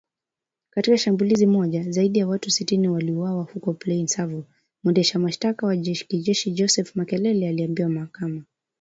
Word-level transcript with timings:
Katika 0.69 0.97
shambulizi 0.97 1.45
moja, 1.45 1.83
zaidi 1.91 2.19
ya 2.19 2.27
watu 2.27 2.49
sitini 2.51 2.89
waliuwawa 2.89 3.43
huko 3.43 3.73
Plaine 3.73 4.07
Savo, 4.07 4.45
mwendesha 4.83 5.19
mashtaka 5.19 5.65
wa 5.67 5.75
kijeshi 5.75 6.51
Joseph 6.51 6.95
Makelele 6.95 7.49
aliiambia 7.49 7.89
mahakama. 7.89 8.43